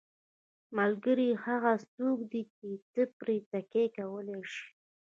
ملګری 0.77 1.29
هغه 1.45 1.73
څوک 1.93 2.17
دی 2.31 2.41
چې 2.55 2.67
ته 2.93 3.01
پرې 3.19 3.35
تکیه 3.51 3.87
کولی 3.95 4.39
شې. 4.51 4.63